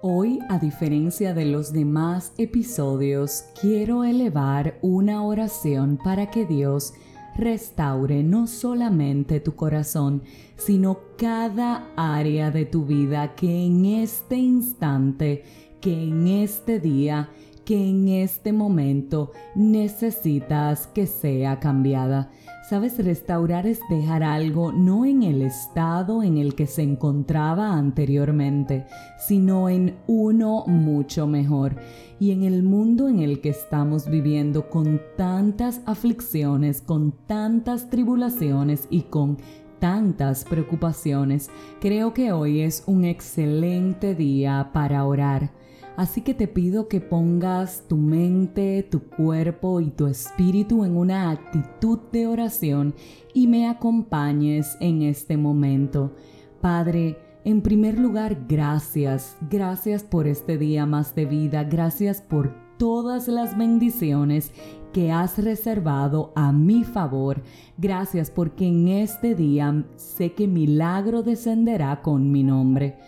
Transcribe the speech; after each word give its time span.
Hoy, 0.00 0.38
a 0.48 0.60
diferencia 0.60 1.34
de 1.34 1.44
los 1.44 1.72
demás 1.72 2.32
episodios, 2.38 3.46
quiero 3.60 4.04
elevar 4.04 4.78
una 4.80 5.24
oración 5.24 5.96
para 5.96 6.30
que 6.30 6.46
Dios 6.46 6.94
restaure 7.36 8.22
no 8.22 8.46
solamente 8.46 9.40
tu 9.40 9.56
corazón, 9.56 10.22
sino 10.56 11.00
cada 11.16 11.90
área 11.96 12.52
de 12.52 12.64
tu 12.64 12.86
vida 12.86 13.34
que 13.34 13.66
en 13.66 13.86
este 13.86 14.36
instante, 14.36 15.42
que 15.80 16.04
en 16.04 16.28
este 16.28 16.78
día, 16.78 17.30
que 17.68 17.86
en 17.86 18.08
este 18.08 18.54
momento 18.54 19.32
necesitas 19.54 20.86
que 20.86 21.06
sea 21.06 21.60
cambiada. 21.60 22.30
Sabes, 22.66 22.96
restaurar 23.04 23.66
es 23.66 23.78
dejar 23.90 24.22
algo 24.22 24.72
no 24.72 25.04
en 25.04 25.22
el 25.22 25.42
estado 25.42 26.22
en 26.22 26.38
el 26.38 26.54
que 26.54 26.66
se 26.66 26.80
encontraba 26.80 27.74
anteriormente, 27.74 28.86
sino 29.18 29.68
en 29.68 29.98
uno 30.06 30.64
mucho 30.66 31.26
mejor. 31.26 31.76
Y 32.18 32.30
en 32.30 32.42
el 32.42 32.62
mundo 32.62 33.06
en 33.06 33.18
el 33.20 33.42
que 33.42 33.50
estamos 33.50 34.08
viviendo 34.08 34.70
con 34.70 35.02
tantas 35.18 35.82
aflicciones, 35.84 36.80
con 36.80 37.12
tantas 37.26 37.90
tribulaciones 37.90 38.88
y 38.88 39.02
con 39.02 39.36
tantas 39.78 40.44
preocupaciones, 40.46 41.50
creo 41.82 42.14
que 42.14 42.32
hoy 42.32 42.62
es 42.62 42.82
un 42.86 43.04
excelente 43.04 44.14
día 44.14 44.70
para 44.72 45.04
orar 45.04 45.50
Así 45.98 46.20
que 46.20 46.32
te 46.32 46.46
pido 46.46 46.86
que 46.86 47.00
pongas 47.00 47.82
tu 47.88 47.96
mente, 47.96 48.86
tu 48.88 49.00
cuerpo 49.00 49.80
y 49.80 49.90
tu 49.90 50.06
espíritu 50.06 50.84
en 50.84 50.96
una 50.96 51.32
actitud 51.32 51.98
de 52.12 52.28
oración 52.28 52.94
y 53.34 53.48
me 53.48 53.68
acompañes 53.68 54.76
en 54.78 55.02
este 55.02 55.36
momento. 55.36 56.14
Padre, 56.60 57.18
en 57.44 57.62
primer 57.62 57.98
lugar, 57.98 58.44
gracias. 58.48 59.36
Gracias 59.50 60.04
por 60.04 60.28
este 60.28 60.56
día 60.56 60.86
más 60.86 61.16
de 61.16 61.26
vida. 61.26 61.64
Gracias 61.64 62.22
por 62.22 62.54
todas 62.78 63.26
las 63.26 63.58
bendiciones 63.58 64.52
que 64.92 65.10
has 65.10 65.36
reservado 65.36 66.32
a 66.36 66.52
mi 66.52 66.84
favor. 66.84 67.42
Gracias 67.76 68.30
porque 68.30 68.68
en 68.68 68.86
este 68.86 69.34
día 69.34 69.84
sé 69.96 70.32
que 70.32 70.46
milagro 70.46 71.24
descenderá 71.24 72.02
con 72.02 72.30
mi 72.30 72.44
nombre. 72.44 72.98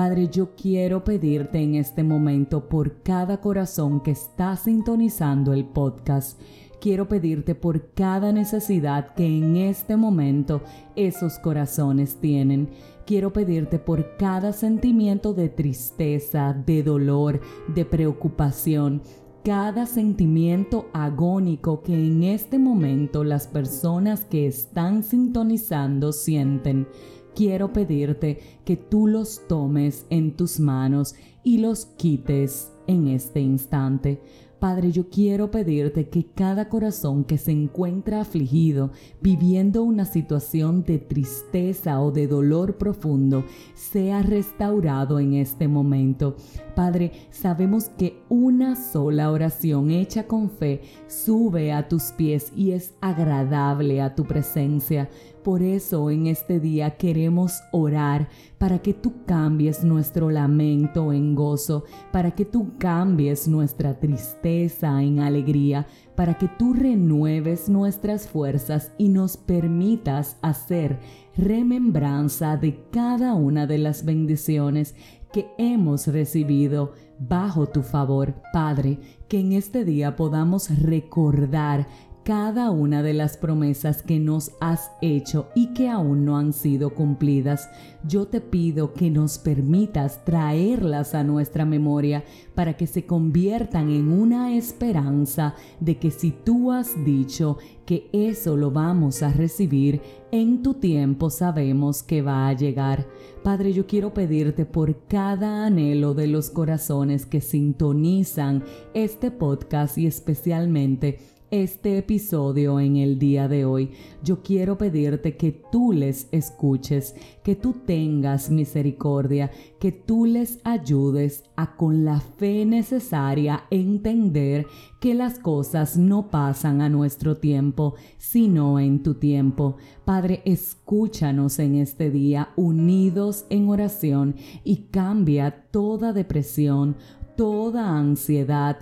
Padre, 0.00 0.30
yo 0.30 0.54
quiero 0.56 1.04
pedirte 1.04 1.58
en 1.58 1.74
este 1.74 2.02
momento 2.02 2.70
por 2.70 3.02
cada 3.02 3.42
corazón 3.42 4.00
que 4.00 4.12
está 4.12 4.56
sintonizando 4.56 5.52
el 5.52 5.66
podcast. 5.66 6.40
Quiero 6.80 7.06
pedirte 7.06 7.54
por 7.54 7.92
cada 7.92 8.32
necesidad 8.32 9.12
que 9.12 9.26
en 9.26 9.56
este 9.56 9.98
momento 9.98 10.62
esos 10.96 11.38
corazones 11.38 12.16
tienen. 12.16 12.70
Quiero 13.04 13.34
pedirte 13.34 13.78
por 13.78 14.16
cada 14.16 14.54
sentimiento 14.54 15.34
de 15.34 15.50
tristeza, 15.50 16.54
de 16.54 16.82
dolor, 16.82 17.42
de 17.68 17.84
preocupación, 17.84 19.02
cada 19.44 19.84
sentimiento 19.84 20.88
agónico 20.94 21.82
que 21.82 21.92
en 21.92 22.22
este 22.22 22.58
momento 22.58 23.22
las 23.22 23.46
personas 23.46 24.24
que 24.24 24.46
están 24.46 25.02
sintonizando 25.02 26.12
sienten 26.12 26.86
quiero 27.34 27.72
pedirte 27.72 28.40
que 28.64 28.76
tú 28.76 29.06
los 29.06 29.46
tomes 29.48 30.06
en 30.10 30.36
tus 30.36 30.60
manos 30.60 31.14
y 31.42 31.58
los 31.58 31.86
quites 31.86 32.72
en 32.86 33.08
este 33.08 33.40
instante. 33.40 34.20
Padre, 34.60 34.92
yo 34.92 35.08
quiero 35.08 35.50
pedirte 35.50 36.10
que 36.10 36.26
cada 36.26 36.68
corazón 36.68 37.24
que 37.24 37.38
se 37.38 37.50
encuentra 37.50 38.20
afligido, 38.20 38.90
viviendo 39.22 39.82
una 39.82 40.04
situación 40.04 40.84
de 40.84 40.98
tristeza 40.98 41.98
o 42.02 42.12
de 42.12 42.26
dolor 42.26 42.76
profundo, 42.76 43.42
sea 43.74 44.20
restaurado 44.20 45.18
en 45.18 45.32
este 45.32 45.66
momento. 45.66 46.36
Padre, 46.74 47.12
sabemos 47.30 47.88
que 47.88 48.22
una 48.28 48.76
sola 48.76 49.30
oración 49.30 49.90
hecha 49.90 50.26
con 50.26 50.50
fe 50.50 50.82
sube 51.06 51.72
a 51.72 51.88
tus 51.88 52.12
pies 52.12 52.52
y 52.54 52.72
es 52.72 52.92
agradable 53.00 54.02
a 54.02 54.14
tu 54.14 54.24
presencia. 54.24 55.08
Por 55.42 55.62
eso 55.62 56.10
en 56.10 56.26
este 56.26 56.60
día 56.60 56.96
queremos 56.96 57.62
orar 57.72 58.28
para 58.58 58.80
que 58.80 58.92
tú 58.92 59.24
cambies 59.24 59.82
nuestro 59.84 60.28
lamento 60.30 61.14
en 61.14 61.34
gozo, 61.34 61.84
para 62.12 62.32
que 62.32 62.44
tú 62.44 62.72
cambies 62.78 63.48
nuestra 63.48 63.98
tristeza 63.98 65.02
en 65.02 65.20
alegría, 65.20 65.86
para 66.14 66.34
que 66.34 66.46
tú 66.46 66.74
renueves 66.74 67.70
nuestras 67.70 68.28
fuerzas 68.28 68.92
y 68.98 69.08
nos 69.08 69.38
permitas 69.38 70.36
hacer 70.42 70.98
remembranza 71.36 72.58
de 72.58 72.84
cada 72.90 73.34
una 73.34 73.66
de 73.66 73.78
las 73.78 74.04
bendiciones 74.04 74.94
que 75.32 75.46
hemos 75.56 76.06
recibido 76.06 76.92
bajo 77.18 77.66
tu 77.66 77.82
favor, 77.82 78.34
Padre, 78.52 78.98
que 79.28 79.40
en 79.40 79.52
este 79.52 79.84
día 79.84 80.16
podamos 80.16 80.68
recordar 80.82 81.86
cada 82.30 82.70
una 82.70 83.02
de 83.02 83.12
las 83.12 83.36
promesas 83.36 84.04
que 84.04 84.20
nos 84.20 84.52
has 84.60 84.92
hecho 85.02 85.48
y 85.56 85.74
que 85.74 85.88
aún 85.88 86.24
no 86.24 86.38
han 86.38 86.52
sido 86.52 86.94
cumplidas. 86.94 87.68
Yo 88.06 88.28
te 88.28 88.40
pido 88.40 88.94
que 88.94 89.10
nos 89.10 89.38
permitas 89.38 90.24
traerlas 90.24 91.16
a 91.16 91.24
nuestra 91.24 91.64
memoria 91.64 92.22
para 92.54 92.76
que 92.76 92.86
se 92.86 93.04
conviertan 93.04 93.90
en 93.90 94.12
una 94.12 94.54
esperanza 94.54 95.56
de 95.80 95.98
que 95.98 96.12
si 96.12 96.30
tú 96.30 96.70
has 96.70 97.04
dicho 97.04 97.58
que 97.84 98.08
eso 98.12 98.56
lo 98.56 98.70
vamos 98.70 99.24
a 99.24 99.32
recibir, 99.32 100.00
en 100.30 100.62
tu 100.62 100.74
tiempo 100.74 101.28
sabemos 101.30 102.04
que 102.04 102.22
va 102.22 102.46
a 102.46 102.52
llegar. 102.52 103.08
Padre, 103.42 103.72
yo 103.72 103.88
quiero 103.88 104.14
pedirte 104.14 104.64
por 104.64 105.08
cada 105.08 105.66
anhelo 105.66 106.14
de 106.14 106.28
los 106.28 106.50
corazones 106.50 107.26
que 107.26 107.40
sintonizan 107.40 108.62
este 108.94 109.32
podcast 109.32 109.98
y 109.98 110.06
especialmente 110.06 111.18
este 111.50 111.98
episodio 111.98 112.78
en 112.80 112.96
el 112.96 113.18
día 113.18 113.48
de 113.48 113.64
hoy, 113.64 113.90
yo 114.22 114.42
quiero 114.42 114.78
pedirte 114.78 115.36
que 115.36 115.52
tú 115.72 115.92
les 115.92 116.28
escuches, 116.30 117.14
que 117.42 117.56
tú 117.56 117.74
tengas 117.84 118.50
misericordia, 118.50 119.50
que 119.78 119.92
tú 119.92 120.26
les 120.26 120.60
ayudes 120.64 121.44
a 121.56 121.76
con 121.76 122.04
la 122.04 122.20
fe 122.20 122.64
necesaria 122.64 123.64
entender 123.70 124.66
que 125.00 125.14
las 125.14 125.38
cosas 125.38 125.96
no 125.96 126.30
pasan 126.30 126.82
a 126.82 126.88
nuestro 126.88 127.38
tiempo, 127.38 127.94
sino 128.18 128.78
en 128.78 129.02
tu 129.02 129.14
tiempo. 129.14 129.76
Padre, 130.04 130.42
escúchanos 130.44 131.58
en 131.58 131.76
este 131.76 132.10
día 132.10 132.50
unidos 132.56 133.46
en 133.50 133.68
oración 133.68 134.36
y 134.62 134.88
cambia 134.90 135.66
toda 135.70 136.12
depresión, 136.12 136.96
toda 137.36 137.96
ansiedad, 137.96 138.78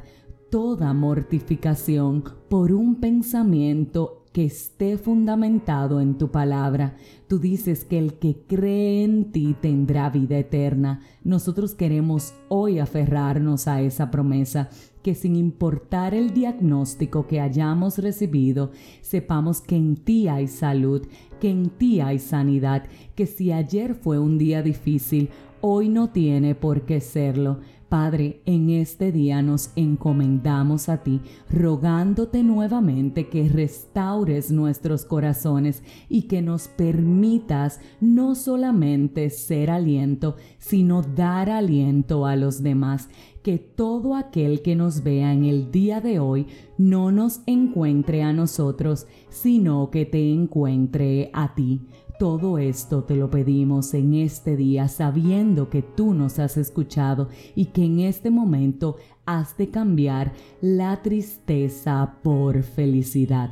toda 0.50 0.92
mortificación 0.94 2.24
por 2.48 2.72
un 2.72 2.96
pensamiento 2.96 4.24
que 4.32 4.44
esté 4.44 4.98
fundamentado 4.98 6.00
en 6.00 6.16
tu 6.16 6.30
palabra. 6.30 6.96
Tú 7.28 7.38
dices 7.38 7.84
que 7.84 7.98
el 7.98 8.14
que 8.14 8.36
cree 8.46 9.04
en 9.04 9.32
ti 9.32 9.56
tendrá 9.60 10.10
vida 10.10 10.38
eterna. 10.38 11.00
Nosotros 11.24 11.74
queremos 11.74 12.34
hoy 12.48 12.78
aferrarnos 12.78 13.68
a 13.68 13.80
esa 13.80 14.10
promesa, 14.10 14.70
que 15.02 15.14
sin 15.14 15.36
importar 15.36 16.14
el 16.14 16.32
diagnóstico 16.32 17.26
que 17.26 17.40
hayamos 17.40 17.98
recibido, 17.98 18.70
sepamos 19.00 19.60
que 19.60 19.76
en 19.76 19.96
ti 19.96 20.28
hay 20.28 20.46
salud, 20.46 21.06
que 21.40 21.50
en 21.50 21.70
ti 21.70 22.00
hay 22.00 22.18
sanidad, 22.18 22.84
que 23.14 23.26
si 23.26 23.52
ayer 23.52 23.94
fue 23.94 24.18
un 24.18 24.38
día 24.38 24.62
difícil, 24.62 25.30
hoy 25.60 25.88
no 25.88 26.10
tiene 26.10 26.54
por 26.54 26.82
qué 26.82 27.00
serlo 27.00 27.58
Padre, 27.88 28.42
en 28.44 28.68
este 28.68 29.12
día 29.12 29.40
nos 29.40 29.70
encomendamos 29.74 30.90
a 30.90 30.98
ti, 31.02 31.22
rogándote 31.50 32.42
nuevamente 32.42 33.28
que 33.28 33.48
restaures 33.48 34.50
nuestros 34.50 35.06
corazones 35.06 35.82
y 36.10 36.22
que 36.22 36.42
nos 36.42 36.68
permitas 36.68 37.80
no 38.00 38.34
solamente 38.34 39.30
ser 39.30 39.70
aliento, 39.70 40.36
sino 40.58 41.00
dar 41.00 41.48
aliento 41.48 42.26
a 42.26 42.36
los 42.36 42.62
demás. 42.62 43.08
Que 43.48 43.56
todo 43.56 44.14
aquel 44.14 44.60
que 44.60 44.76
nos 44.76 45.02
vea 45.02 45.32
en 45.32 45.46
el 45.46 45.70
día 45.70 46.02
de 46.02 46.18
hoy 46.18 46.48
no 46.76 47.10
nos 47.10 47.40
encuentre 47.46 48.22
a 48.22 48.34
nosotros, 48.34 49.06
sino 49.30 49.90
que 49.90 50.04
te 50.04 50.30
encuentre 50.30 51.30
a 51.32 51.54
ti. 51.54 51.80
Todo 52.18 52.58
esto 52.58 53.04
te 53.04 53.16
lo 53.16 53.30
pedimos 53.30 53.94
en 53.94 54.12
este 54.12 54.54
día 54.54 54.86
sabiendo 54.88 55.70
que 55.70 55.80
tú 55.80 56.12
nos 56.12 56.38
has 56.38 56.58
escuchado 56.58 57.30
y 57.54 57.70
que 57.72 57.86
en 57.86 58.00
este 58.00 58.28
momento 58.28 58.96
has 59.24 59.56
de 59.56 59.70
cambiar 59.70 60.34
la 60.60 61.00
tristeza 61.00 62.18
por 62.22 62.62
felicidad. 62.62 63.48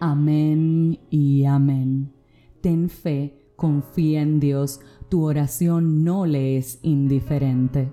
Amén 0.00 0.98
y 1.10 1.44
amén. 1.44 2.10
Ten 2.62 2.88
fe, 2.88 3.38
confía 3.54 4.22
en 4.22 4.40
Dios, 4.40 4.80
tu 5.10 5.26
oración 5.26 6.04
no 6.04 6.24
le 6.24 6.56
es 6.56 6.78
indiferente. 6.80 7.92